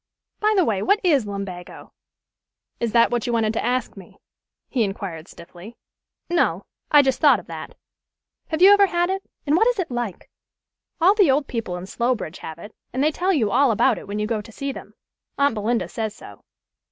By 0.39 0.53
the 0.57 0.65
way, 0.65 0.81
what 0.81 0.99
is 1.03 1.27
lumbago?" 1.27 1.93
"Is 2.79 2.91
that 2.91 3.11
what 3.11 3.27
you 3.27 3.33
wished 3.33 3.53
to 3.53 3.63
ask 3.63 3.95
me?" 3.95 4.17
he 4.67 4.83
inquired 4.83 5.27
stiffly. 5.27 5.77
"No. 6.27 6.65
I 6.89 7.03
just 7.03 7.19
thought 7.19 7.39
of 7.39 7.45
that. 7.45 7.75
Have 8.47 8.63
you 8.63 8.71
ever 8.71 8.87
had 8.87 9.11
it? 9.11 9.21
and 9.45 9.55
what 9.55 9.67
is 9.67 9.77
it 9.77 9.91
like? 9.91 10.27
All 10.99 11.13
the 11.13 11.29
old 11.29 11.45
people 11.45 11.77
in 11.77 11.85
Slowbridge 11.85 12.39
have 12.39 12.57
it, 12.57 12.73
and 12.91 13.03
they 13.03 13.11
tell 13.11 13.31
you 13.31 13.51
all 13.51 13.69
about 13.69 13.99
it 13.99 14.07
when 14.07 14.17
you 14.17 14.25
go 14.25 14.41
to 14.41 14.51
see 14.51 14.71
them. 14.71 14.95
Aunt 15.37 15.53
Belinda 15.53 15.87
says 15.87 16.15
so. 16.15 16.43